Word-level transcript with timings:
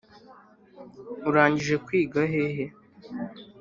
urangije 1.29 1.75
kwiga 1.85 2.21
hehe? 2.33 2.65